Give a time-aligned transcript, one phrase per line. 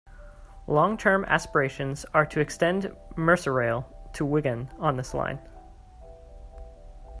[0.65, 5.37] Long term aspirations are to extend Merseyrail to Wigan on this line.